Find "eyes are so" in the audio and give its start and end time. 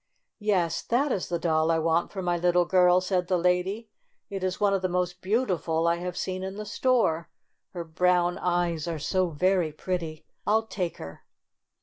8.39-9.29